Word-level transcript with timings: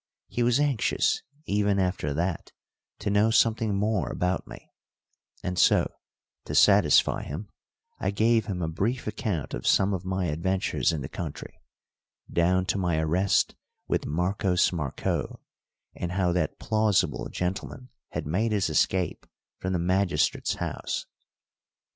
He 0.29 0.41
was 0.41 0.59
anxious, 0.59 1.21
even 1.45 1.77
after 1.77 2.11
that, 2.11 2.51
to 2.97 3.11
know 3.11 3.29
something 3.29 3.75
more 3.75 4.09
about 4.09 4.47
me, 4.47 4.73
and 5.43 5.59
so 5.59 5.93
to 6.45 6.55
satisfy 6.55 7.21
him 7.21 7.51
I 7.99 8.09
gave 8.09 8.47
him 8.47 8.63
a 8.63 8.67
brief 8.67 9.05
account 9.05 9.53
of 9.53 9.67
some 9.67 9.93
of 9.93 10.03
my 10.03 10.25
adventures 10.25 10.91
in 10.91 11.01
the 11.01 11.07
country, 11.07 11.61
down 12.33 12.65
to 12.65 12.79
my 12.79 12.97
arrest 12.97 13.53
with 13.87 14.07
Marcos 14.07 14.71
Marcó, 14.71 15.37
and 15.93 16.13
how 16.13 16.31
that 16.31 16.57
plausible 16.57 17.29
gentleman 17.29 17.89
had 18.09 18.25
made 18.25 18.53
his 18.53 18.71
escape 18.71 19.27
from 19.59 19.71
the 19.71 19.77
magistrate's 19.77 20.55
house. 20.55 21.05